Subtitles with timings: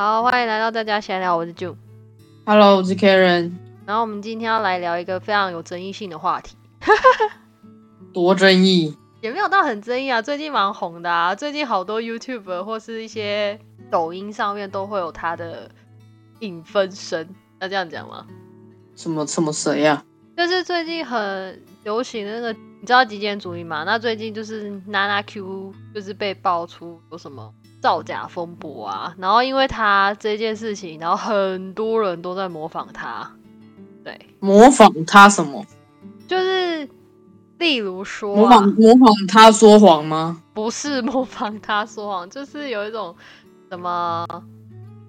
[0.00, 1.74] 好，欢迎来到大家闲聊，我是 June。
[2.46, 3.50] Hello，我是 Karen，
[3.84, 6.56] 然后我们今天要来聊一个非常有争议性的话题，
[8.12, 8.96] 多争议。
[9.20, 13.58] 也没有到很争议啊，最近蛮红的啊，最近好多 YouTube 或是一些
[13.90, 15.68] 抖音上面都会有他的
[16.38, 17.28] 影分身，
[17.58, 18.24] 要这样讲吗？
[18.94, 20.04] 什么什么谁呀、
[20.36, 23.82] 就是最近很流行的那个，你知道极简主义吗？
[23.82, 27.52] 那最近就是 Nana Q 就是被爆出有什么
[27.88, 33.32] 造假风波啊，然后因为他这件事情，然后很多人都在模仿他，
[34.04, 35.64] 对，模仿他什么？
[36.26, 36.86] 就是
[37.56, 40.42] 例如说、模仿啊，模仿他说谎吗？
[40.52, 43.16] 不是模仿他说谎，就是有一种
[43.70, 44.26] 什么，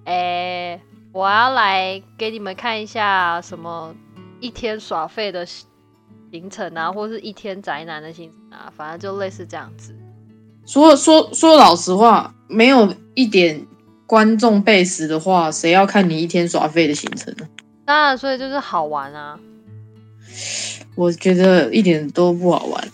[0.06, 0.80] 哎、
[1.12, 3.94] 我要来给你们看一下什么
[4.40, 9.94] 一天耍废的行程啊，或是一天宅男的行程啊，反正就类似这样子。
[10.70, 13.66] 说说说老实话，没有一点
[14.06, 17.48] 观众背时的话，谁要看你一天耍废的行程呢？
[17.84, 19.36] 当然，所以就是好玩啊。
[20.94, 22.88] 我觉得一点都不好玩，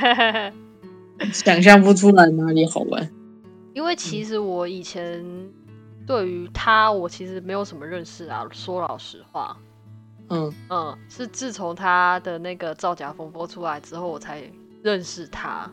[1.30, 3.06] 想象不出来哪里好玩。
[3.74, 5.22] 因为其实我以前
[6.06, 8.46] 对于他，我其实没有什么认识啊。
[8.50, 9.54] 说老实话，
[10.30, 14.42] 嗯，嗯，是自从他的那个造假风波出来之后，我才
[14.82, 15.70] 认识他。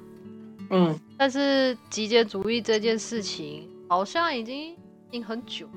[0.70, 4.76] 嗯，但是极简主义这件事情，好像已经已
[5.12, 5.68] 经很久。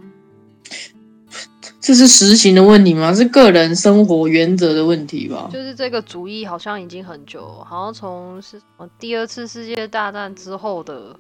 [1.81, 3.13] 这是实行的问题吗？
[3.13, 5.49] 是个人生活原则的问题吧？
[5.53, 11.19] 就是这个主义好像已经很久了，好像从是什么第二次世界大战之后的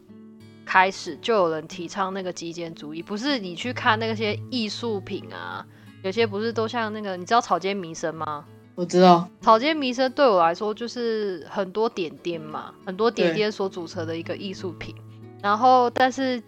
[0.65, 3.03] 开始，就有人提倡那个极简主义。
[3.03, 5.67] 不是你去看那些艺术品啊，
[6.05, 8.45] 有些不是都像那个，你知道草间弥生吗？
[8.75, 14.95] 我知道，草间弥生对我来说就是很多点点嘛，很多点对点所组成的一个艺术品。
[15.42, 16.42] 然后，但是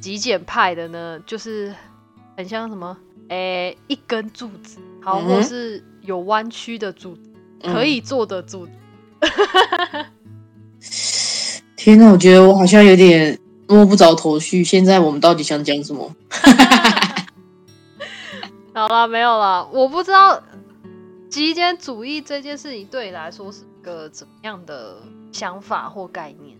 [0.00, 1.72] 极简派的呢，就是
[2.36, 2.96] 很像什么，
[3.28, 7.20] 诶、一根柱子，好，嗯或是有弯曲的柱子，
[7.62, 8.72] 嗯可以坐的柱子。
[11.76, 14.64] 天哪，我觉得我好像有点摸不着头绪。
[14.64, 16.10] 现在我们到底想讲什么？
[18.74, 20.42] 好了，没有了，我不知道
[21.30, 24.96] 极简主义这件事情对你来说是一个怎么样的
[25.32, 26.56] 想法或概念？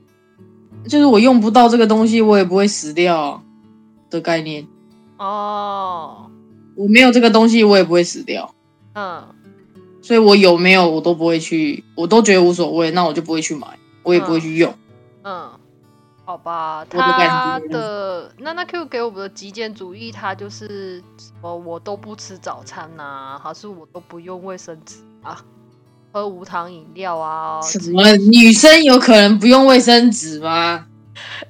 [0.89, 3.43] 就是我用不到这个东西，我也不会死掉
[4.11, 4.67] 的概念。
[5.17, 6.31] 哦，
[6.77, 8.55] 我没有这个东西，我也不会死掉。
[8.95, 9.25] 嗯。
[10.01, 13.67] 所以我有没有我都不会去，我都觉得无所谓，那我就不会去买，
[14.05, 14.75] 我也不会去用。
[15.23, 15.51] 嗯，
[16.29, 25.43] 好吧，他的那那 Q 给我们的极简主义，他就是什么我都不吃早餐呐、还是我都不用卫生纸啊，
[26.13, 30.87] 喝无糖饮料啊，什么女生有可能不用卫生纸吗？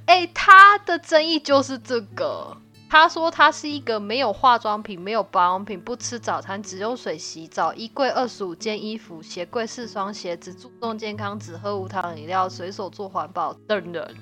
[0.06, 2.56] 哎、他的争议就是这个。
[2.88, 14.15] 他说他是一个没有化妆品、没有保养品、不吃早餐、只用水洗澡、衣柜二十五件衣服、鞋柜四双鞋子、注重健康、只喝无糖饮料、随手做环保的人。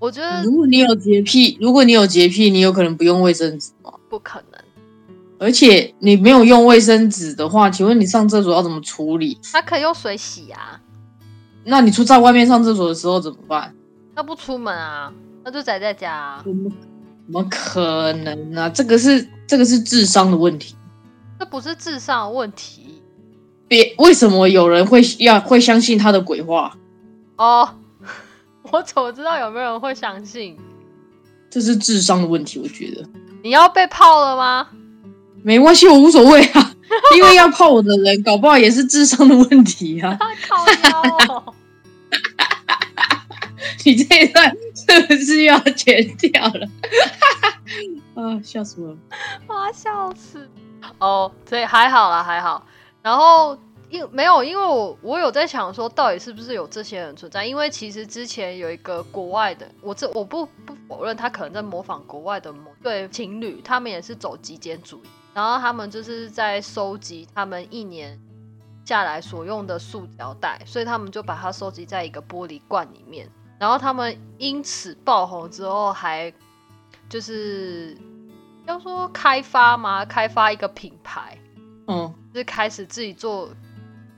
[0.00, 3.92] 我觉得如果你有洁癖，如果你有洁癖，你有可能不用卫生纸吗？
[4.08, 4.58] 不可能。
[5.38, 9.38] 而且你没有用卫生纸的话，请问你上厕所要怎么处理？
[9.52, 10.80] 他可以用水洗啊，
[11.64, 13.74] 那你出在外面上厕所的时候怎么办？
[14.16, 15.12] 那不出门啊，
[15.44, 16.42] 那就宅在家、啊。
[16.44, 20.74] 怎么怎么可能呢、这个是这个是智商的问题。
[21.38, 23.02] 这不是智商的问题
[23.68, 26.74] 别为什么有人会要会相信他的鬼话？
[27.36, 27.76] 哦。
[28.62, 30.58] 我怎么知道有没有人会相信？
[31.50, 33.08] 这是智商的问题，我觉得
[33.42, 34.68] 你要被泡了吗？
[35.42, 36.72] 没关系，我无所谓啊，
[37.16, 40.16] 因为要泡我的人，搞不好也是智商的问题啊。
[40.46, 41.54] 靠腰哦。
[43.84, 46.68] 你这一段是不是要剪掉了？
[48.14, 48.96] 啊，笑死我了！
[49.46, 50.48] 我要笑死。
[50.98, 52.64] 哦，所以还好啦，还好。
[53.02, 53.58] 然后
[53.90, 57.44] 因没有，因为我我有在想说，到底是不是有这些人存在？
[57.44, 68.18] 因为其实之前有一个国外的，我这我不不否认他可能在模仿国外的某对情侣，他们也是走极简主义，然后他们就是在收集他们一年
[68.84, 73.28] 下来所用的塑胶袋，所以他们就把它收集在一个玻璃罐里面。
[73.58, 76.32] 然后他们因此爆红之后，还
[77.08, 77.96] 就是
[78.66, 80.04] 要说开发吗？
[80.04, 81.36] 开发一个品牌，
[81.88, 83.50] 嗯，就是开始自己做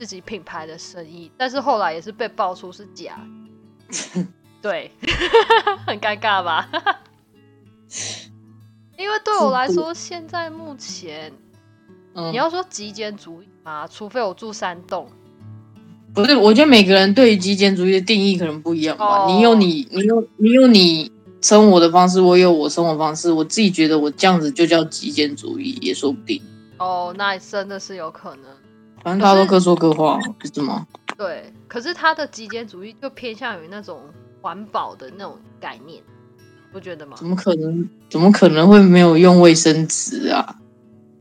[0.03, 3.17] 自己品牌的生意，但是后来也是被爆出是假，
[4.61, 4.91] 对，
[5.87, 6.69] 很尴尬吧？
[8.99, 11.31] 因为对我来说，现在目前
[12.15, 15.07] 嗯你要说极简主义嘛，除非我住山洞，
[16.13, 19.23] 不是，我觉得每个人对于极简主义的定义可能不一样吧。
[19.23, 21.09] 哦你有你，你有你有你
[21.41, 26.41] 生活的方式，我有我生活方式，我自己觉得我这样子就叫极简主义，也说不定。
[26.77, 28.45] 哦，那真的是有可能。
[29.03, 30.87] 反正大家都各说各话，不是吗？
[31.17, 34.01] 对，可是他的极简主义就偏向于那种
[34.41, 36.01] 环保的那种概念，
[36.71, 37.15] 不觉得吗？
[37.17, 37.89] 怎么可能？
[38.09, 40.55] 怎么可能会没有用卫生纸啊？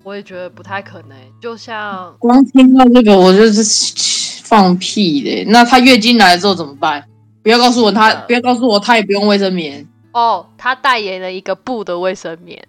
[0.05, 1.17] 我也觉得不太可能。
[1.40, 3.62] 就像光听到这个，我就是
[4.44, 5.50] 放屁的。
[5.50, 7.05] 那他月经来了之后怎么办？
[7.43, 9.87] 不要告诉我他，不要告诉我他也不用卫生棉。
[10.12, 12.69] 哦，他代言了一个布的卫生棉，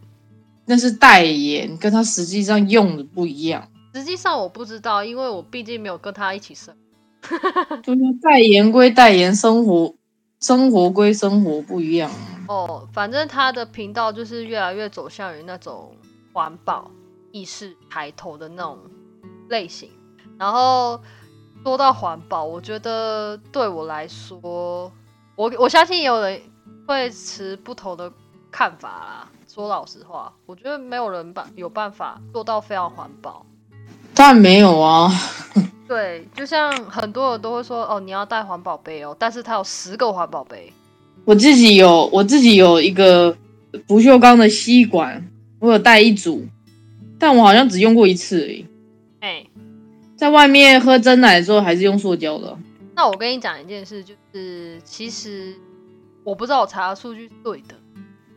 [0.66, 3.68] 那是代言，跟他实际上用的不一样。
[3.94, 6.75] 实际上我不知道，因为我毕竟没有跟他一起生。
[7.84, 9.95] 就是代言归代言，生活
[10.42, 12.12] 生活归生活不一样。
[12.48, 15.95] 哦，反正他的频道就是越来越走向于那种
[16.34, 16.92] 环保
[17.31, 18.78] 意识抬头的那种
[19.48, 19.90] 类型。
[20.38, 21.00] 然后
[21.63, 24.92] 说到环保，我觉得对我来说，
[25.38, 26.42] 我我相信也有人
[26.86, 28.12] 会持不同的
[28.51, 29.30] 看法啦。
[29.48, 33.45] 说老实话，我觉得没有人办有办法做到非常环保。
[34.15, 35.12] 当然没有啊。
[35.88, 40.71] 对，就像很多人都会说，哦，你要带环保杯哦，但是它有十个环保杯。
[41.25, 43.36] 我自己有，我自己有一个
[43.88, 45.30] 不锈钢的吸管，
[45.60, 46.48] 我有带一组，
[47.19, 48.65] 但我好像只用过一次而已。
[49.19, 49.45] 哎，
[50.16, 52.57] 在外面喝真奶的时候还是用塑胶的。
[52.95, 55.56] 那我跟你讲一件事，就是其实
[56.24, 57.75] 我不知道我查的数据对的，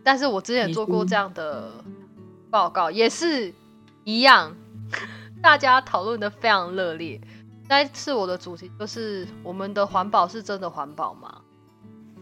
[0.04, 1.70] 但是我之前做过这样的
[2.50, 3.52] 报告，也是
[4.04, 4.54] 一样。
[5.42, 7.20] 大家讨论的非常热烈。
[7.68, 11.42] 那一次我的主题就是我们的环保是真的环保吗？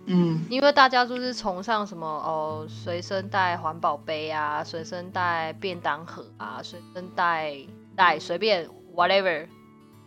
[0.06, 7.56] 嗯，因为大家就是崇尚什么哦，随身带环保杯啊，随身带便当盒啊，随身带
[7.96, 9.46] 带随便 whatever，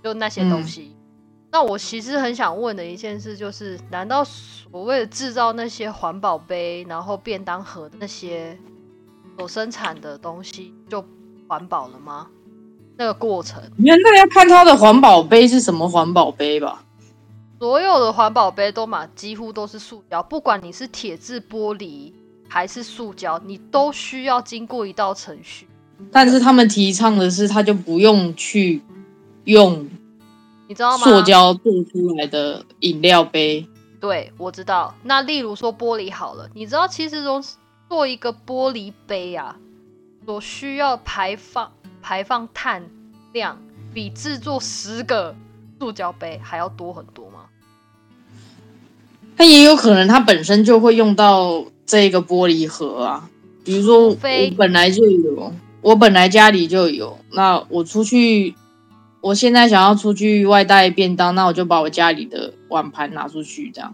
[0.04, 0.96] 就那些东西。
[1.52, 8.56] 那我其实很想问的一件事就是，难道所谓的制造那些环保杯，然后便当盒那些
[9.38, 11.04] 所生产的东西就
[11.48, 12.28] 环保了吗？
[12.98, 16.84] 那个过程，你看大家看它的环保杯是什么环保杯吧？
[17.60, 22.12] 所有的环保杯都嘛，几乎都是塑胶，不管你是铁质、玻璃
[22.48, 25.68] 还是塑胶，你都需要经过一道程序。
[26.12, 28.82] 但是他们提倡的是，他就不用去
[29.46, 29.88] 用，
[30.68, 31.04] 你知道吗？
[31.04, 33.68] 塑胶做出来的饮料杯。
[34.00, 34.94] 对，我知道。
[35.02, 37.44] 那例如说玻璃好了，你知道其实从
[37.90, 39.56] 做一个玻璃杯啊，
[40.26, 41.72] 所需要排放。
[42.08, 42.82] 排放碳
[43.34, 43.62] 量
[43.94, 45.36] 比制作十个
[45.78, 47.48] 塑胶杯还要多很多吗？
[49.36, 53.30] 它也有可能，它本身就会用到这个玻璃盒啊。
[53.66, 54.16] 比如说，我
[54.56, 55.52] 本来就有，
[55.82, 57.20] 我本来家里就有。
[57.32, 58.56] 那我出去，
[59.20, 63.94] 我现在想要出去外带便当，那我就把我家里的碗盘拿出去，这样。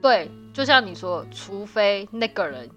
[0.00, 2.70] 对，就像你说，除非那个人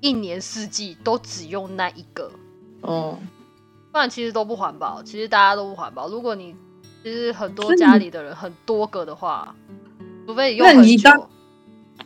[0.00, 2.30] 一年四季都只用那一个。
[2.80, 3.18] 哦。
[3.96, 6.06] 不然其实都不环保，其实大家都不环保。
[6.06, 6.54] 如果你
[7.02, 9.54] 其实很多家里的人很多个的话，
[10.26, 11.10] 除非你用很久。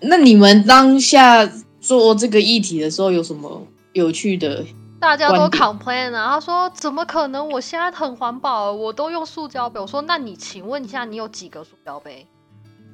[0.03, 1.45] 那你们当下
[1.81, 4.65] 做这个议题的时候有什么有趣的？
[5.01, 7.49] 大家都 complain 啊，他说怎么可能？
[7.49, 9.81] 我现在很环保，我都用塑胶杯。
[9.81, 12.25] 我说那你请问一下，你有几个塑胶杯？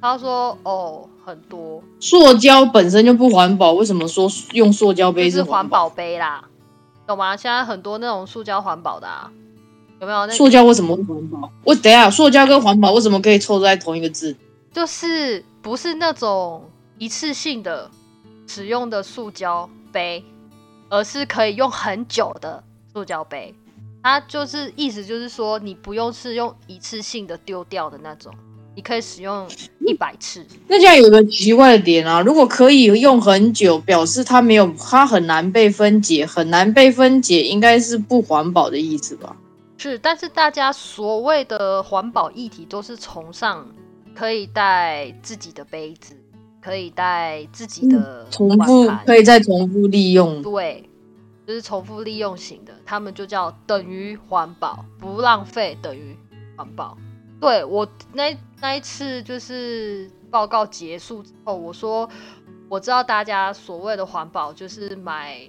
[0.01, 1.83] 他说哦，很多。
[1.99, 6.43] 塑胶本身就不环保，为什么说用塑胶杯是环保杯啦？
[7.07, 7.35] 懂吗？
[7.35, 9.31] 现在很多那种塑胶环保的，啊，
[9.99, 10.27] 有没有？
[10.29, 11.51] 塑胶为什么会环保？
[11.63, 14.35] 我等下，塑胶跟环保为什么可以凑在同一个字？
[14.73, 17.89] 就是不是那种一次性的
[18.45, 20.23] 使用的塑胶杯，
[20.89, 23.55] 而是可以用很久的塑胶杯。
[24.03, 28.33] 它就是意思就是说，你不用是用一次性的丢掉的那种。
[28.77, 29.47] 你可以使用
[29.79, 30.45] 一百次。
[30.67, 39.35] 那这样有个奇怪的点啊，如果可以用很久，表示它没有，它很难被分解，很难被分解，应该是不环保的意思吧？
[39.79, 43.67] 是，但是大家所谓的环保议题都是崇尚
[44.13, 46.15] 可以带自己的杯子，
[46.61, 50.39] 可以带自己的重复，可以再重复利用。
[50.43, 50.87] 对，
[51.47, 56.15] 就是重复利用型的，他们就叫等于环保，不浪费等于
[56.55, 56.95] 环保。
[57.39, 62.09] 对我那那一次就是报告结束之后，我说
[62.67, 65.39] 我知道大家所谓的环保就是买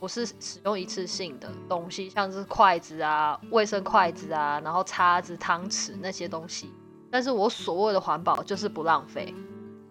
[0.00, 6.68] 不是使用一次性的东西，像是筷子啊、卫生筷子啊，然后叉子、汤匙那些东西。
[7.08, 9.32] 但是我所谓的环保就是不浪费，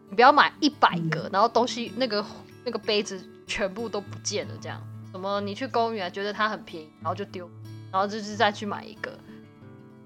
[0.09, 2.25] 你不要买一百个，然后东西那个
[2.65, 4.81] 那个杯子全部都不见了，这样。
[5.11, 7.49] 什么你去公园觉得它很便宜，然后就丢，
[7.91, 9.17] 然后就是再去买一个，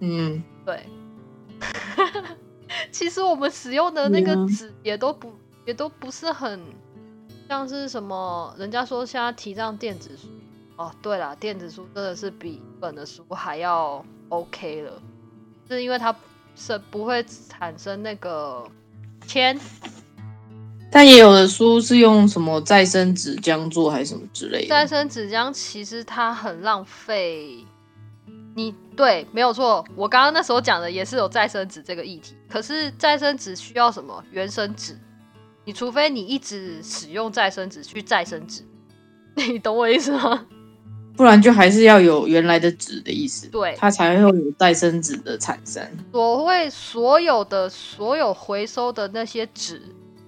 [0.02, 0.86] 嗯，对。
[2.92, 5.32] 其实我们使用的那个纸也都不
[5.66, 6.60] 也都不是很
[7.48, 10.28] 像是什么，人家说现在提倡电子书，
[10.78, 15.02] 哦，对了，电子书真的是比本的书还要 OK 了，
[15.70, 16.16] 是因为它
[16.56, 18.68] 是不会产生那个
[19.28, 19.60] 铅。
[20.92, 24.70] 但也有的书是用什么再生纸浆做，还是什么之类的。
[24.70, 27.66] 再生纸浆其实它很浪费。
[28.56, 29.86] 你对，没有错。
[29.96, 32.36] 我刚刚那时候讲的也是有再生纸这个议题。
[32.50, 34.24] 可是再生纸需要什么？
[34.32, 34.98] 原生纸。
[35.66, 38.64] 你除非你一直使用再生纸去再生纸，
[39.36, 40.46] 你懂我意思吗？
[41.18, 43.48] 不然就还是要有原来的纸的意思。
[43.48, 45.86] 对，它才会有再生纸的产生。
[46.12, 49.82] 所谓所有的所有回收的那些纸。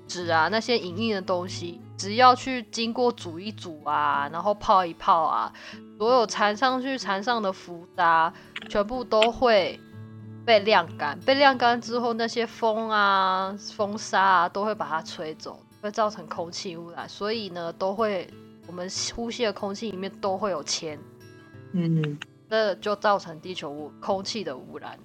[0.08, 5.52] 纸啊，那些隐印的东西，只要去经过煮一煮啊，然后泡一泡啊，
[5.98, 8.32] 所有缠上去缠上的浮渣，
[8.70, 9.80] 全部都会
[10.46, 11.20] 被晾干。
[11.26, 17.10] 被晾干之后，那些风啊、风沙啊，都会把它吹走，会造成空气污染。
[17.10, 18.30] 所以呢，都会
[18.68, 21.00] 我们呼吸的空气里面都会有铅。
[21.74, 22.18] 嗯，
[22.50, 24.98] 这就造成地球污空气的污染。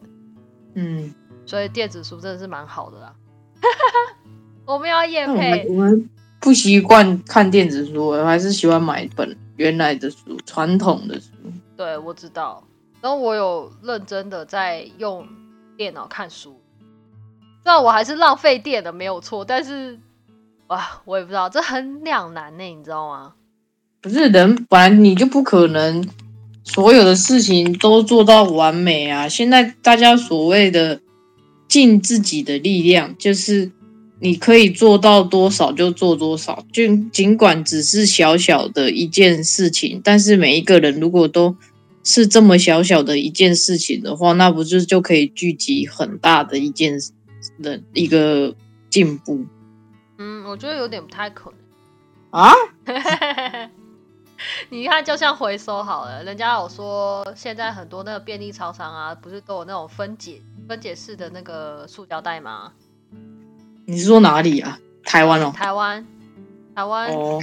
[0.75, 1.13] 嗯，
[1.47, 3.15] 所以电子书真的是蛮好的啦。
[4.67, 5.67] 我们要验配。
[5.69, 6.09] 我们
[6.41, 11.29] 不习惯看电子书，我还是喜欢买本原来的书，传统的书。
[11.77, 12.63] 对，我知道。
[13.01, 15.27] 然后我有认真的在用
[15.77, 16.61] 电脑看书，
[17.65, 19.45] 虽然我还是浪费电的，没有错。
[19.45, 19.99] 但是，
[20.69, 23.35] 哇，我也不知道，这很两难呢，你知道吗？
[24.01, 26.09] 不是人，本来你就不可能
[26.65, 29.29] 所有的事情都做到完美啊。
[29.29, 31.01] 现在大家所谓的
[31.69, 33.71] 尽自己的力量，就是。
[34.23, 41.57] 你可以做到多少就做多少，就尽管只是小小的一件事情，但是每一个人如果都
[42.05, 46.97] 是这么小小的一件事情的话，那不就就可以聚集很大的一件
[47.61, 48.55] 的一个
[48.89, 49.45] 进步？
[50.19, 52.53] 嗯，我觉得有点不太可能啊。
[54.71, 62.73] 你看，就像回收好了，人家有说现在很多那个便利超商啊，不是都有那种分解分解式的那个塑胶袋吗？
[63.93, 64.79] 你是说哪里啊？
[65.05, 65.53] 台湾哦。
[65.55, 66.07] 台湾，
[66.75, 67.43] 台湾哦。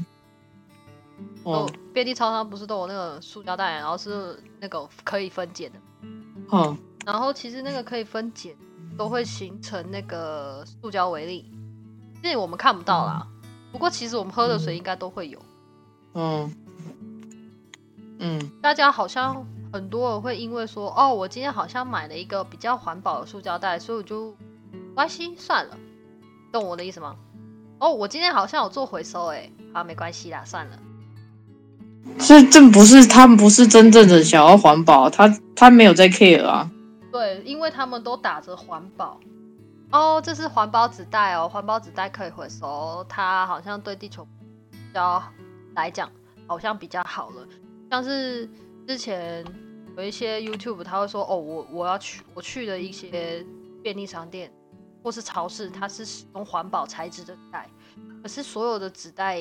[1.43, 5.75] 哦，便利超商不是都有那个塑胶袋，然后是那个可以分解的。
[6.49, 6.75] 哦。
[7.05, 8.57] 然后其实那个可以分解，
[8.97, 11.45] 都会形成那个塑胶微粒，
[12.23, 13.27] 这我们看不到啦。
[13.71, 15.37] 不过其实我们喝的水应该都会有。
[16.15, 16.51] 嗯。
[18.17, 18.51] 嗯。
[18.59, 24.35] 大家好像很多人会因为说，哦，我今天好像买了一个比较环保的塑胶袋，所以我就
[24.95, 25.77] 关系算了。
[26.51, 27.15] 懂我的意思吗？
[27.79, 30.79] 哦，我今天好像有做回收，哎，好，没关系啦，算了。
[32.17, 36.69] 这这不是他们不是真正的想要环保，他他没有在 care 啊。
[37.11, 39.19] 对，因为他们都打着环保。
[39.91, 44.27] 哦，这是环保纸袋哦，环保纸袋可以回收，它好像对地球
[44.71, 45.21] 比较
[45.75, 46.09] 来讲
[46.47, 47.47] 好像比较好了。
[47.89, 48.49] 像是
[48.87, 49.43] 之前
[49.97, 53.45] 有一些 YouTube 他会说，哦，我我要去我去的一些
[53.81, 54.51] 便利商店。
[55.01, 57.67] 或是超市，它是使用环保材质的袋，
[58.21, 59.39] 可是所有的纸袋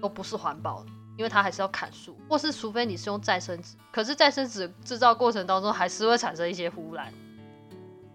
[0.00, 0.86] 都不是环保的，
[1.18, 7.12] 因为它还是要砍树，或是除非你是用再生纸，可是再生纸制造过程当中还是会产生一些污染。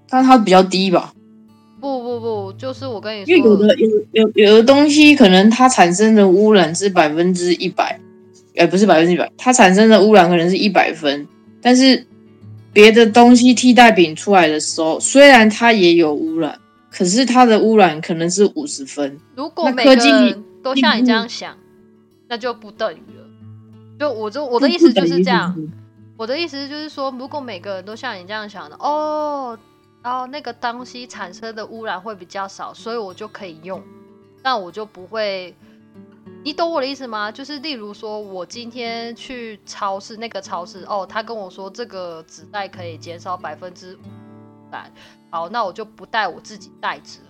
[0.08, 1.14] 但它比较低吧？
[1.82, 8.00] 不不不，就是我跟你说，因为有的有有有的东西可能它产生的污染是百分之一百，
[8.56, 11.28] 哎，不是百分之一百，它产生的污染可能是一百分，
[11.62, 12.08] 但是。
[12.76, 16.60] 别的东西替代品出来的时候，虽然它也有污染，
[16.92, 19.18] 可是它的污染可能是五十分。
[19.34, 21.58] 如果每个人都像你这样想，
[22.28, 23.26] 那就不等于了。
[23.98, 25.56] 就我就我的意思就是这样，
[26.18, 29.58] 我的意思就是说，如果每个人都像你这样想的，哦，
[30.04, 33.82] 然后那个东西产生的污染会比较少，所以我就可以用，
[34.44, 35.56] 那我就不会。
[36.46, 37.32] 你懂我的意思吗？
[37.32, 44.92] 就是例如说，我今天去超市，那个超市哦，他跟我说这个纸袋可以减少百分之五袋，
[45.32, 47.22] 好，那我就不带我自己袋子。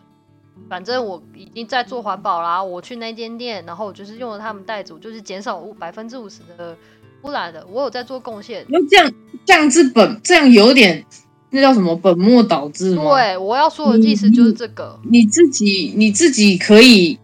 [0.69, 6.75] 反正我已经在做环保啦，我去那间店，然后我就是用了他们袋子，我就是减少百分之五十的
[7.21, 8.65] 污染的，我有在做贡献。
[8.67, 9.13] 那这样
[9.45, 11.05] 这样子本这样有点
[11.51, 13.03] 那叫什么本末倒置吗？
[13.03, 17.17] 对，我要说的意思就是这个，你自己你自己可以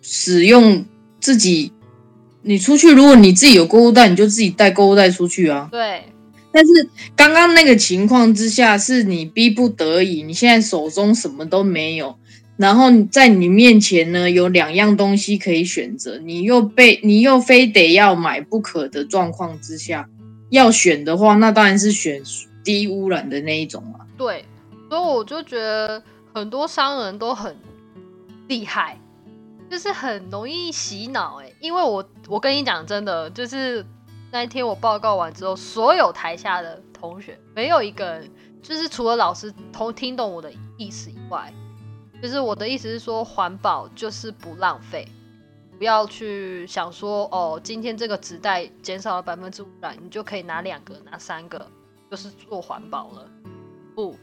[0.00, 0.84] 使用。
[1.22, 1.72] 自己，
[2.42, 5.68] 你出去，如果你自己有购物袋，你就自己带购物袋出去啊。
[5.70, 6.02] 对。
[6.54, 6.86] 但是
[7.16, 12.18] 刚刚那个情况之下，是你逼不得已，你现在手中什么都没有，
[12.58, 20.06] 然后在你面前呢有两样东西可以选择，你又被你又非得要买不可的状况之下，
[20.50, 22.20] 要选的话，那当然是选
[22.62, 24.04] 低污染的那一种啊。
[24.18, 24.44] 对，
[24.90, 26.02] 所以我就觉得
[26.34, 27.56] 很多商人都很
[28.48, 28.98] 厉害。
[29.72, 33.82] 就是很容易洗脑哎，因为我我跟你讲真的，就是
[34.30, 38.30] 那一天我报告完之后，所有台下的同学没有一个人，
[38.62, 41.50] 就是除了老师同听懂我的意思以外，
[42.22, 45.08] 就是我的意思是说，环保就是不浪费，
[45.78, 51.66] 不要去想说哦，今天这个纸袋减少了百分之五染，你就可以拿两个拿三个，
[52.10, 53.26] 就是做环保了，
[53.94, 54.14] 不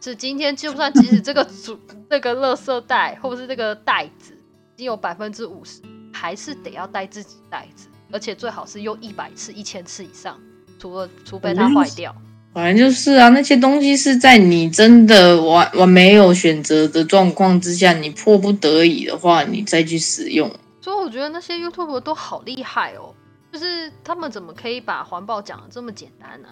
[0.00, 4.33] 是今天就算即使这个主这个垃圾袋或者是这个袋子。
[4.74, 5.80] 已经有百分之五十，
[6.12, 10.36] 还是得要带自己袋子，而且最好是用一百次、一千次以上，
[10.80, 12.12] 除了除非它坏掉。
[12.52, 20.50] 反正就是啊，那些东西是在你真的完完没有选择的状况之下，你迫不得已的话，你再去使用。
[20.80, 23.14] 所以我觉得那些 YouTube 都好厉害哦，
[23.52, 26.48] 就是他们怎么可以把环保讲的这么简单呢？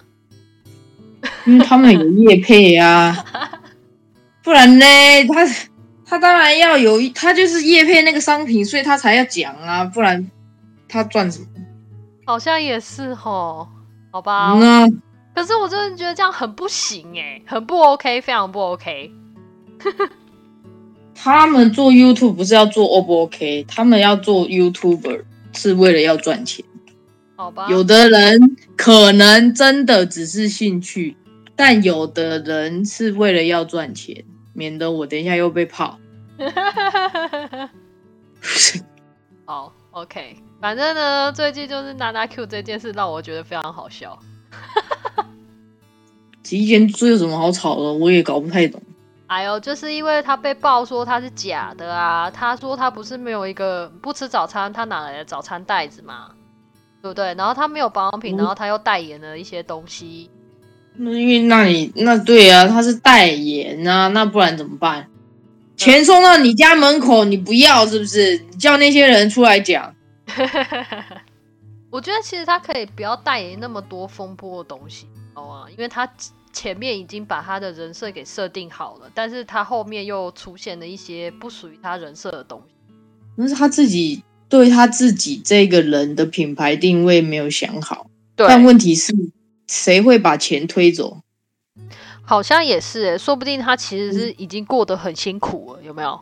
[1.45, 3.25] 因为他们有业配啊，
[4.41, 4.85] 不然呢，
[5.27, 5.45] 他。
[6.13, 10.29] 他当然要有，他就是叶配那个商品，所以他才要讲啊，不然
[10.87, 11.47] 他赚什么？
[12.23, 13.67] 好像也是吼，
[14.11, 14.53] 好吧。
[14.53, 15.01] 嗯
[15.33, 19.11] 可是我真的觉得这样很不行哎，很不 OK，非常不 OK。
[21.15, 26.63] 他们做 YouTube 不是要做 O 不 OK，他们要做 YouTuber 是为了要赚钱。
[27.35, 27.65] 好吧。
[27.71, 31.17] 有的人可能真的只是兴趣，
[31.55, 34.23] 但有的人是为了要赚钱。
[34.53, 35.97] 免得我等一下又被泡。
[39.45, 44.17] 好，OK，反正呢，最近就是娜娜 Q 这件事让我觉得非常好笑。
[46.43, 47.93] 极简这有什么好吵的？
[47.93, 48.81] 我也搞不太懂。
[49.27, 52.29] 哎呦，就是因为他被爆说他是假的啊！
[52.29, 56.29] 他说他不是没有一个不吃早餐，他哪来的早餐袋子嘛？
[57.01, 57.33] 对不对？
[57.35, 60.29] 然后他没有保养品，然后他又代言了一些东西。
[60.95, 65.09] 那因为那你那对啊，他是代言啊，那不然怎么办？
[65.75, 68.37] 钱送到你家门口，你不要是不是？
[68.49, 69.93] 你叫那些人出来讲。
[71.89, 76.11] 我觉得其实他可以不要代言那么多风波的东西，好啊，因为他
[76.51, 82.73] 前面已经把他的人设给设定好了，但是他后面又出现了一些不属于他人设的东西。
[83.35, 89.13] 那是他自己对他自己这个人的品牌定位没有想好，但问题是。
[89.65, 91.21] 谁会把钱推走？
[92.25, 96.19] 好像也是诶，说不定他其实是已经过得很辛苦了，有没有？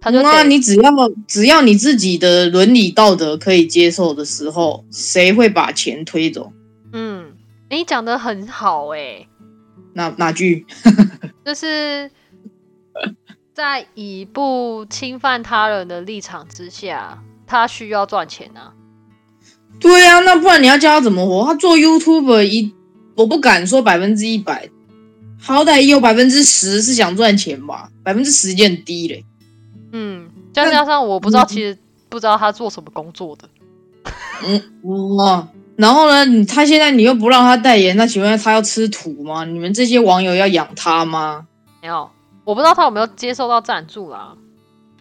[0.00, 0.90] 他就那你只要
[1.28, 6.52] 只要你自己的伦理道德可以接受的时候，谁会把钱推走？
[6.92, 7.32] 嗯，
[7.70, 9.28] 你讲的很好诶。
[9.94, 10.66] 哪哪句？
[11.44, 12.10] 就是
[13.54, 18.72] 在以不侵犯他人的立场之下，他需要赚钱啊。
[19.78, 21.44] 对啊，那不然你要教他怎么活？
[21.46, 22.74] 他做 YouTube 一，
[23.14, 24.68] 我不敢说百分之一百，
[25.42, 29.24] 好歹也有百分之十是想赚钱吧，百分之十已经很低嘞。
[29.92, 31.76] 嗯，再加上我不知道，其实
[32.08, 33.48] 不知道他做什么工作的。
[34.44, 39.44] 嗯哇，然后呢，你他现在你又不让他代言，那请问他要吃土吗？
[39.44, 41.46] 你们这些网友要养他吗？
[41.80, 42.08] 没有，
[42.44, 44.34] 我不知道他有没有接受到赞助啦。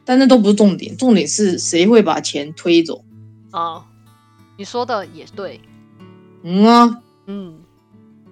[0.03, 3.03] 但那都不是重点，重点是谁会把钱推走
[3.51, 3.85] 啊？
[4.57, 5.61] 你说的也对，
[6.43, 7.59] 嗯啊，嗯，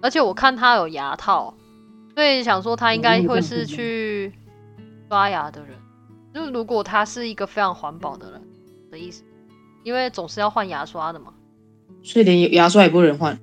[0.02, 1.54] 而且我看他有牙套，
[2.20, 4.30] 所以想说他应该会是去
[5.08, 5.70] 刷牙的人。
[6.34, 8.42] 就如果他是一个非常环保的人
[8.92, 9.24] 的意思，
[9.86, 11.28] 因为总是要换牙刷的嘛，
[12.04, 13.40] 所以连牙刷也不能换。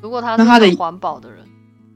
[0.00, 1.38] 如果他是环保的人，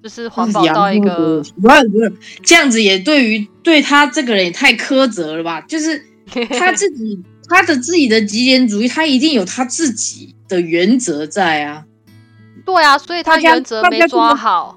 [0.02, 2.12] 就是环保到一个不是不是
[2.42, 5.60] 这样子，也对于对他这个人也太苛责了吧？
[5.60, 6.04] 就是
[6.58, 7.22] 他 自己。
[7.48, 11.84] 他的自己的极简主义，他一定有他自己的原则在啊。
[12.64, 14.76] 对啊，所以他原则没抓好。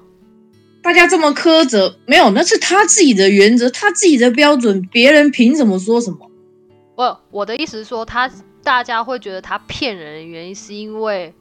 [0.82, 6.30] 大家这么苛责，没有，那是他自己的原则，他自己的标准，别人凭什么说什么？
[6.96, 8.30] 不，我的意思是说，他
[8.62, 11.34] 大家会觉得他骗人的原因，是因为，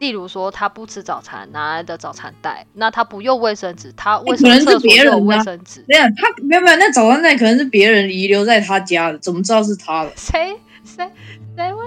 [0.00, 5.82] 例如说他不吃早餐，拿来的早餐袋，那他不用卫生纸，他卫生厕所有卫生纸。
[5.88, 10.12] 没有，他没有没有，那早餐袋可能是别人遗留在他家的，怎么知道是他的？
[10.16, 10.54] 谁？
[10.84, 11.10] 谁
[11.56, 11.82] 谁会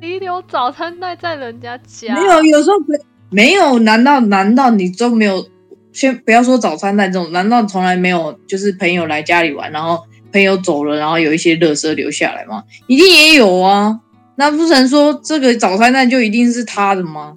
[0.00, 2.14] 遗留早餐袋在人家家？
[2.14, 3.78] 没有，有时候没没有。
[3.80, 5.46] 难道难道你都没有？
[5.92, 8.38] 先不要说早餐袋这种，难道从来没有？
[8.46, 10.02] 就是朋友来家里玩，然后
[10.32, 12.64] 朋友走了，然后有一些垃圾留下来吗？
[12.86, 14.00] 一定也有啊。
[14.36, 17.34] 那不成说这个早餐袋就一定是他的吗？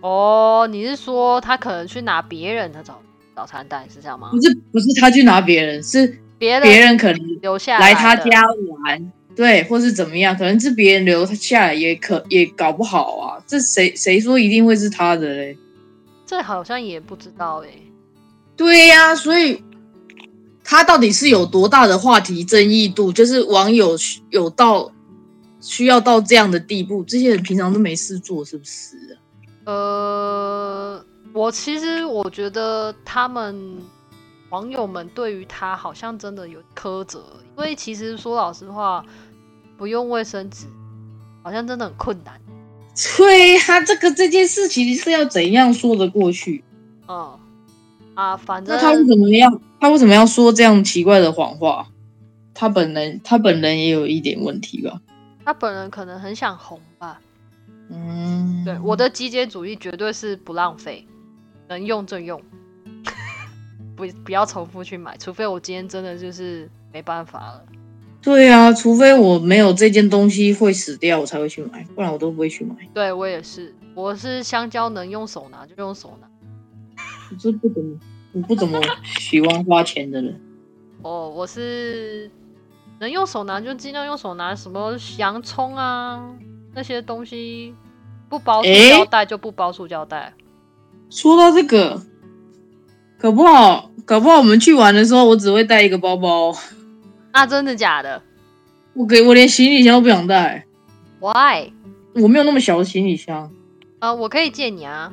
[0.00, 3.00] 哦，你是说他可能去拿别人的早
[3.34, 4.28] 早餐袋是这样吗？
[4.30, 6.06] 不是，不是他去拿别人，是
[6.38, 8.42] 别别人可能留下来他家
[8.84, 9.12] 玩。
[9.34, 13.42] 对，或是怎么样，可能是别人留下来，也可也搞不好啊。
[13.46, 15.56] 这谁谁说一定会是他的嘞？
[16.28, 17.70] 这好像也不知道哎。
[18.54, 19.64] 对呀，所以
[20.62, 23.10] 他到底是有多大的话题争议度？
[23.10, 23.96] 就是网友
[24.28, 24.92] 有到
[25.58, 27.02] 需要到这样的地步？
[27.04, 29.16] 这些人平常都没事做，是不是？
[29.64, 33.78] 呃，我其实我觉得他们
[34.50, 37.24] 网友们对于他好像真的有苛责，
[37.56, 39.02] 因为其实说老实话，
[39.78, 40.66] 不用卫生纸
[41.42, 42.38] 好像真的很困难。
[43.16, 46.64] 对他这个这件事情是要怎样说得过去？
[47.06, 47.38] 哦
[48.14, 51.88] 啊，反正那他为什么要他为什么要说这样奇怪的谎话？
[52.54, 55.00] 他本人他本人也有一点问题吧？
[55.44, 57.20] 他本人可能很想红吧？
[57.90, 61.06] 嗯，对，我的极简主义绝对是不浪费，
[61.68, 62.42] 能用就用，
[63.94, 67.64] 不不要重复去买，除非我今天真的就是没办法了。
[68.28, 72.74] 对啊，除非我没有这件东西会死掉，我才会去买，不然我都不会去买。
[72.92, 76.28] 对我也是，我是香蕉能用手拿就用手拿。
[77.32, 77.98] 我是不怎么，
[78.34, 78.78] 我不怎么
[79.18, 80.38] 喜欢花钱的人。
[81.00, 82.30] 哦，我是
[83.00, 86.22] 能用手拿就尽量用手拿，什么洋葱啊
[86.74, 87.74] 那些东西
[88.28, 90.34] 不包塑胶袋就不包塑胶袋。
[91.08, 92.02] 说到这个，
[93.18, 96.54] 搞不好搞不好我们去玩的时候，我只会带一个包包。
[97.32, 98.22] 那真的假的？
[98.94, 100.64] 我给我连行李箱都不想带。
[101.20, 101.72] Why？
[102.14, 103.52] 我没有那么小的行李箱。
[104.00, 105.12] 呃，我可以借你啊。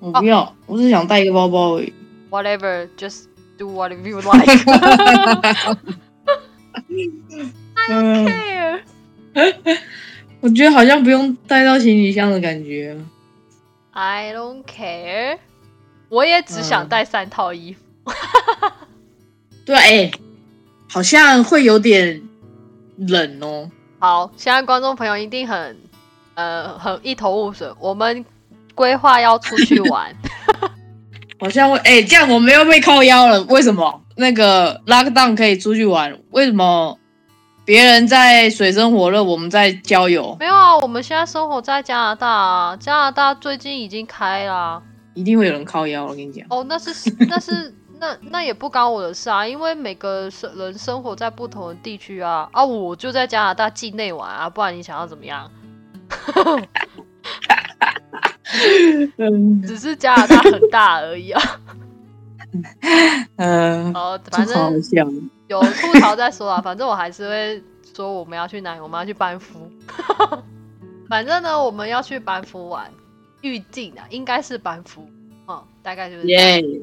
[0.00, 1.92] 我不要，我只想带一个包包而已。
[2.30, 4.46] Whatever，just do whatever you like。
[7.76, 8.80] I don't care。
[10.40, 12.96] 我觉得好像不用带到行李箱的感觉。
[13.92, 15.38] I don't care。
[16.08, 17.80] 我也只想带三套衣服。
[19.64, 20.10] 对，哎，
[20.96, 22.22] 好像会有点
[22.96, 23.70] 冷哦。
[23.98, 25.76] 好，现在观众朋友一定很
[26.32, 27.70] 呃很一头雾水。
[27.78, 28.24] 我们
[28.74, 30.10] 规划要出去玩，
[31.38, 33.42] 好像会哎，这样我们又被靠腰了。
[33.42, 34.00] 为什么？
[34.16, 36.98] 那个 lockdown 可以出去玩，为什么
[37.66, 40.34] 别人在水深火热，我们在郊游？
[40.40, 44.82] 没有啊，我们现在生活在加拿大啊，加拿大最近已经开啦。
[45.12, 46.46] 一定会有人靠腰，我跟你讲。
[46.48, 46.90] 哦，那是
[47.28, 55.50] 那是那那也不关我的事啊，因为每个生人生活在不同的地区啊啊，我就在加拿大境内玩啊，不然你想要怎么样？
[59.18, 61.42] 嗯只是加拿大很大而已啊。
[63.36, 64.82] 嗯，哦，反正。
[65.48, 67.62] 有吐槽再说啊，反正我还是会
[67.94, 69.70] 说我们要去哪里，我们要去班夫。
[71.08, 72.90] 反正呢，我们要去班夫玩，
[73.42, 75.08] 预定啊，应该是班夫，
[75.46, 76.42] 嗯，大概就是这样。
[76.60, 76.80] 耶，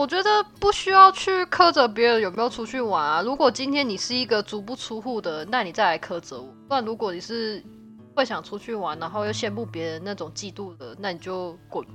[0.00, 3.20] 我觉得不需要去苛责别人有没有出去玩啊。
[3.20, 6.50] 如果今天你是一个足不出户的，那你再来苛责我。
[6.66, 7.62] 不然如果你是
[8.14, 11.86] 会想出去玩，然后又羡慕别人那种嫉妒的，那你就滚。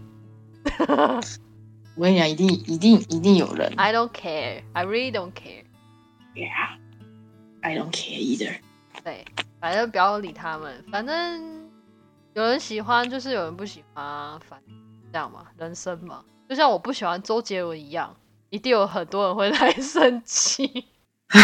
[1.98, 3.74] 我跟你讲，一定一定一定有人。
[3.76, 5.64] I don't care, I really don't care。
[6.36, 6.78] Yeah,
[7.62, 8.60] I don't care either。
[9.04, 9.26] 对，
[9.60, 11.68] 反正不要理他们，反正
[12.34, 14.78] 有人喜欢就是有人不喜欢啊，反正
[15.12, 18.16] 这样嘛，人生嘛，就像我不喜欢周杰伦一样，
[18.50, 20.86] 一定有很多人会 来生气。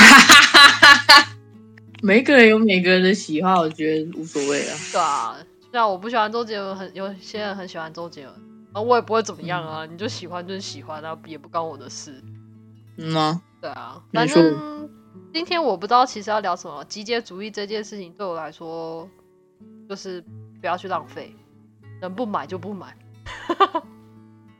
[2.04, 4.76] 每个人有每个人的喜好，我觉得无所谓啊。
[4.92, 8.34] 对啊，就像我不喜欢周杰伦，很有些人很喜欢周杰伦，
[8.74, 12.22] 然后我也不会怎么样啊，你就喜欢就是喜欢啊，也不关我的事。
[12.98, 14.90] 嗯啊，对啊，反正
[15.34, 19.08] 今天我不知道其实要聊什么，极简主义这件事情对我来说，
[19.88, 20.22] 就是
[20.60, 21.36] 不要去浪费，
[22.02, 22.98] 能不买就不买。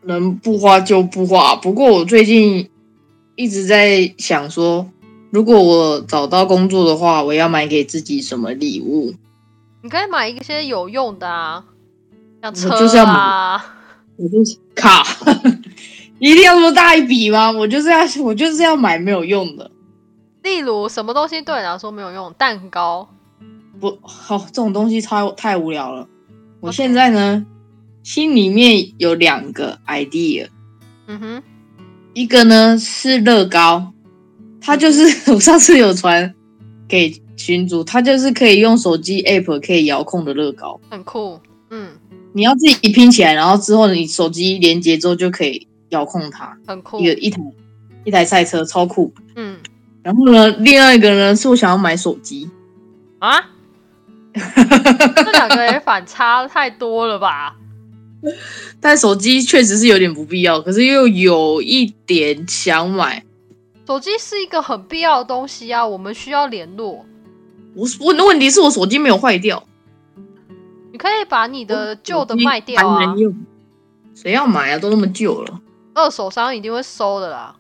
[0.04, 1.56] 能不花就不花。
[1.56, 2.70] 不过我最近
[3.36, 4.90] 一直在想说，
[5.30, 9.14] 如果我找到工作的话，我要买给自己什么礼物？
[9.84, 11.64] 你可以买一些有用的啊，
[12.42, 13.76] 像车我就是要啊，
[14.18, 15.04] 我就是卡，
[16.20, 17.52] 一定要这么大一笔吗？
[17.52, 19.72] 我就是要我就是要买没有用的。
[20.44, 22.34] 例如什么东西对你来说没有用？
[22.34, 23.10] 蛋糕。
[23.80, 26.08] 不好，这种东西太太无聊了。
[26.60, 27.44] 我现在呢，
[28.04, 30.48] 心里面有两个 idea，
[31.08, 31.44] 嗯哼，
[32.14, 33.94] 一个呢是乐高，
[34.60, 36.34] 它就是 我上次有传
[36.88, 40.80] 给群主，它就是可以用手机 app 可以遥控的乐高。
[40.90, 41.40] 很酷。
[41.70, 41.92] 嗯，
[42.34, 47.06] 你要自己拼起来，然后之后你手机连接之后就可以遥控它，很酷一。
[47.06, 47.42] 个一台
[48.04, 49.14] 一台赛车，超酷。
[49.36, 49.58] 嗯
[50.04, 52.50] 然后呢，另外一个呢是我想要买手机，
[53.20, 53.40] 啊，
[54.34, 57.56] 这两个也反差太多了吧？
[58.80, 63.26] 但手机确实是有点不必要，可是又有一点想买。
[63.88, 67.06] 手机是一个很必要的东西啊，我们需要联络。
[67.76, 69.64] 我我的问题是我手机没有坏掉，
[70.92, 73.16] 你可以把你的旧的卖掉啊。
[74.14, 74.78] 谁要买啊？
[74.78, 75.60] 都那么旧了。
[75.94, 77.56] 二手商一定会收的啦。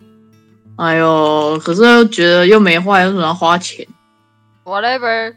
[0.78, 3.86] 哎呦，可是又觉得又没坏，为什么要花钱
[4.63, 5.34] ？Whatever，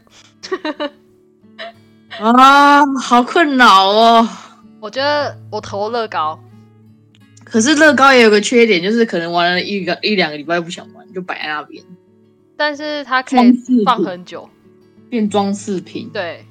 [2.19, 4.27] 啊，好困扰哦。
[4.85, 6.39] 我觉得我投乐高，
[7.43, 11.83] 可是乐高也有个缺点，就是可能玩了一个一两个礼拜不想玩，就摆在那边。
[12.55, 14.47] 但是它可以放很久，
[15.09, 16.07] 变装饰品。
[16.13, 16.45] 对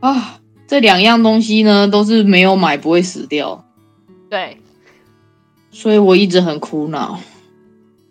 [0.00, 3.64] 啊，这两样东西呢，都是没有买不会死掉。
[4.28, 4.60] 对，
[5.70, 7.20] 所以我一直很苦恼。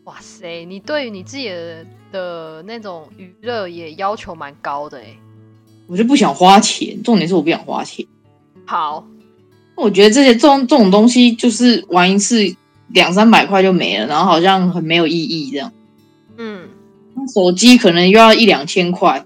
[0.05, 5.17] 哇塞，你对于你自己的的那种娱乐也要求蛮高的哎。
[5.87, 8.07] 我就不想花钱，重点是我不想花钱。
[8.65, 9.05] 好。
[9.75, 12.55] 我觉得这些这种这种东西就是玩一次
[12.89, 15.71] 两三百块就没了，然后好像很没有意义这样。
[16.37, 16.69] 嗯，
[17.33, 19.25] 手机可能又要一两千块，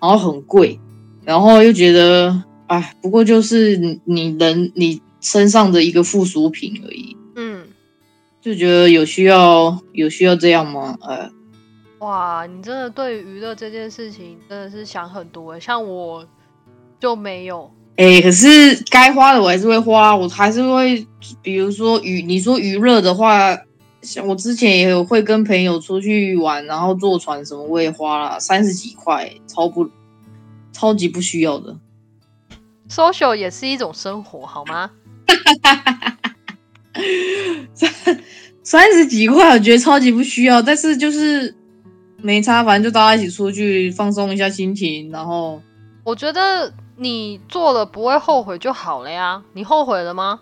[0.00, 0.78] 然后很贵，
[1.24, 7.16] 然后又觉得哎，不过就是你你人你身上的一个附属品而已。
[7.34, 7.64] 嗯，
[8.40, 10.96] 就觉得有需要有需要这样吗？
[11.02, 11.30] 哎，
[11.98, 16.26] 哇，你真的对娱乐这件事情真的是想很多，像我
[17.00, 17.70] 就没有。
[17.96, 18.48] 哎，可是
[18.90, 21.06] 该花的我还是会花，我还是会，
[21.42, 23.56] 比如说娱，你说娱乐的话，
[24.00, 29.90] 像我之前也有会跟朋友出去玩，然后坐船什么，我也花了三十几块，超不，
[30.72, 31.76] 超级不需要的。
[32.88, 34.90] social 也是一种生活，好吗？
[37.74, 37.90] 三
[38.64, 41.54] 三十几块，我觉得超级不需要，但是就是
[42.22, 45.60] 没差，反正就大家一起出去放松一下心情，然后
[46.04, 46.72] 我觉得。
[46.96, 50.40] 你做了不会后悔就好了呀，你后悔了吗？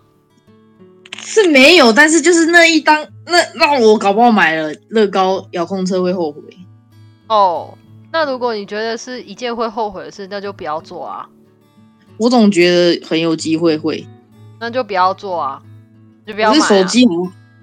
[1.23, 6.41] 是没有，但是就是那一当那让我搞不好买了乐高遥控车会后悔。
[7.29, 7.77] 哦，
[8.11, 11.29] 那如果你觉得是一件会后悔的事，那就不要做啊。
[12.17, 14.07] 我总觉得很有机会会，
[14.59, 15.63] 那就不要做啊，
[16.27, 16.61] 就不要买。
[16.61, 17.07] 手机，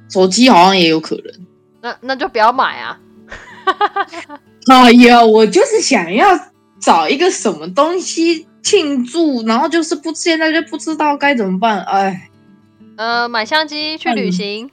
[0.10, 1.26] 手机好像也有可能。
[1.82, 3.00] 那那就不要买啊。
[4.70, 6.28] 哎呀，我就是想要
[6.80, 8.48] 找一个什么东西。
[8.64, 12.30] 庆祝，然后就是不，现在就不知道该怎么办，哎，
[12.98, 14.70] 呃，买相机去旅行，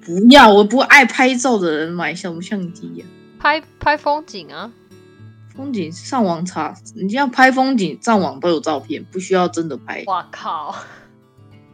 [0.00, 3.04] 不要，我不爱拍照的人买什么相机呀？
[3.40, 4.70] 拍拍风景啊，
[5.56, 10.04] 风景上网查，你要拍风景上网都有照片，不需要真的拍。
[10.06, 10.72] 我靠，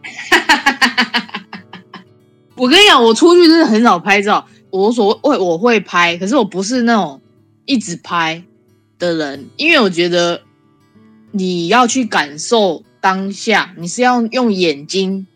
[2.57, 7.21] 我跟你讲，我出去真的很少拍照，我所谓我会拍，可是我不是那种
[7.66, 8.42] 一直拍
[8.99, 10.43] 的人，因为我觉得。
[11.33, 15.27] 你要去感受当下，你是要用眼睛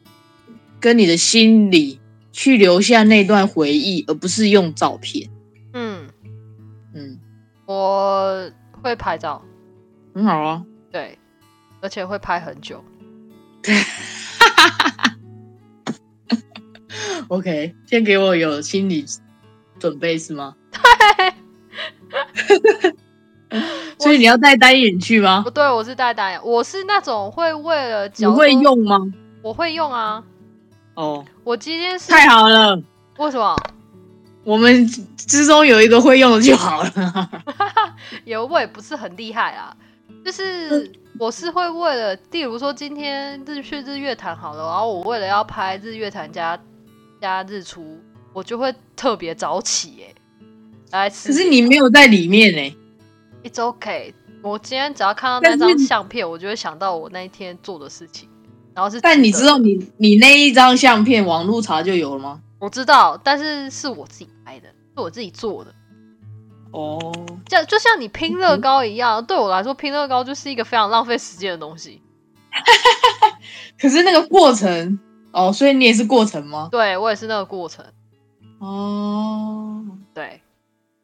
[0.79, 2.01] 跟你的心里
[2.33, 5.29] 去留下那段回忆，而不是用照片。
[5.75, 6.09] 嗯
[6.94, 7.18] 嗯，
[7.66, 9.44] 我会拍照，
[10.14, 10.64] 很好啊。
[10.90, 11.18] 对，
[11.83, 12.83] 而且会拍很久。
[17.29, 19.05] OK，先给我有心理
[19.79, 20.57] 准备是吗？
[22.81, 22.96] 对。
[23.98, 25.42] 所以你要带单眼去吗？
[25.42, 26.40] 不对，我是带单眼。
[26.44, 28.98] 我是那种会为了你会用吗？
[29.42, 30.22] 我会用啊。
[30.94, 32.80] 哦，我今天是太好了。
[33.18, 33.56] 为什么？
[34.44, 34.86] 我们
[35.16, 37.30] 之中有一个会用的就好了。
[38.24, 39.76] 有我也不是很厉害啊，
[40.24, 46.58] 就是我是会为了，例如说今天日去日月潭好了，然后我为了要拍日月潭加
[47.20, 47.98] 加日出，
[48.32, 50.14] 我就会特别早起哎。
[50.92, 52.74] 来，可是你没有在里面哎。
[53.42, 54.12] It's okay。
[54.42, 58.29] 我今天只要看到那张相片，我就会想到我那一天做的事情。
[58.74, 62.40] 然后是，但你知道你你那一张相片网络查就有了吗？
[62.59, 65.74] 我知道，但是是我自己拍的，是我自己做的。
[66.72, 66.98] 哦，
[67.46, 72.00] 就就像你拼乐高一样，对我来说拼乐高就是一个非常浪费时间的东西。
[73.81, 74.98] 可是那个过程
[75.33, 76.68] 哦，所以你也是过程吗？
[76.70, 77.85] 对我也是那个过程。
[78.59, 80.40] 哦，对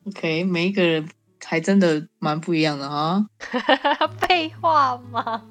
[0.07, 1.09] ，OK，每一个人。
[1.49, 3.25] 还真的蛮不一样的哈，
[4.19, 5.43] 废话吗？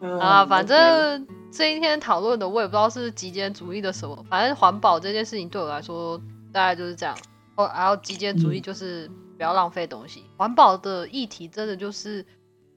[0.20, 6.16] 啊，反正这一天讨论的我也不知道是极简主义的什么，反正环保这件事情对我来说
[6.52, 7.16] 大概就是这样。
[7.56, 12.24] 哦，然后极简主义就是不要浪费东西，环保的议题真的就是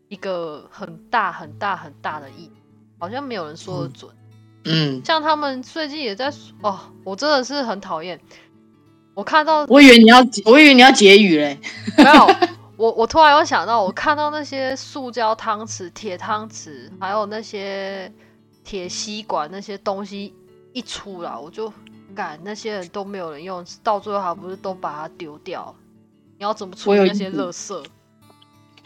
[0.08, 2.52] 一个很大很大很大的议，
[2.98, 4.12] 好像没有人说的准。
[4.66, 8.20] 嗯，像他们最近也在说，哦，我真的是很讨厌。
[9.14, 11.60] 我看到，我以为你要，我以为你要结语嘞。
[11.98, 12.28] 没有，
[12.78, 18.12] 我我突然又想到，我看到那些塑胶汤匙、铁汤匙，还有那些
[18.64, 20.34] 铁吸管那些东西
[20.74, 21.72] 一出来，我就
[22.16, 25.76] 感那些人都没有人用，到最后还不是都把它丢掉？
[26.38, 27.86] 你要怎么处理那些垃圾？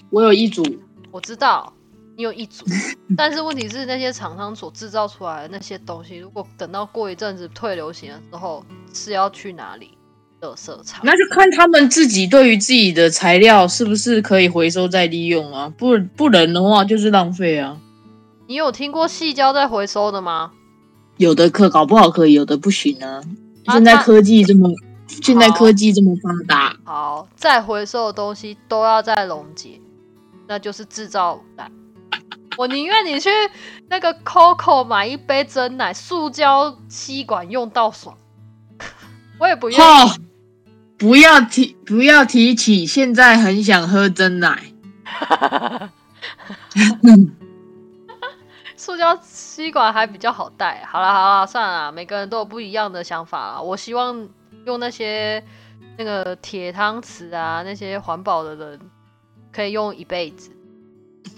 [0.09, 0.63] 我有一组，
[1.11, 1.71] 我知道
[2.17, 2.65] 你有一组，
[3.15, 9.97] 但是问题是那些厂商所制造出来的那些东西，如果等到过一阵子退流行的时候，是要去哪里？
[10.41, 11.02] 垃圾场。
[11.04, 15.71] 那就看他们自己对于自己的材料是不是可以回收再利用啊？
[15.78, 17.78] 不不能的话就是浪费啊。
[18.48, 20.52] 你有听过细胶在回收的吗？
[21.17, 23.21] 有的可搞不好可以，有的不行啊。
[23.71, 24.69] 现在科技这么，
[25.08, 29.80] 现在科技这么发达，好，再回收的东西都要再溶解，
[30.48, 31.71] 那就是制造奶。
[32.58, 33.30] 我宁愿你去
[33.89, 38.15] 那个 COCO 买一杯真奶，塑胶吸管用到爽，
[39.39, 39.82] 我也不愿意。
[40.97, 44.71] 不要提，不要提起，现在很想喝真奶。
[48.77, 50.86] 塑胶吸管还比较好带。
[50.86, 53.62] 好了好了，算了，每个人都有不一样的想法啦。
[53.62, 54.29] 我希望
[54.65, 55.43] 用那些
[55.97, 58.79] 那个铁汤匙啊，那些环保的人
[59.51, 60.51] 可以用一辈子。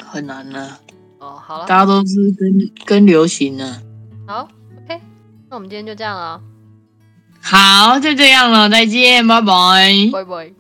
[0.04, 0.78] 很难呢。
[1.20, 3.82] 哦，好了，大家都是跟跟流行呢。
[4.28, 4.48] 好
[4.84, 5.00] ，OK，
[5.50, 6.42] 那我们今天就这样了。
[7.50, 10.52] 好，就这样了，再见，拜拜，拜拜。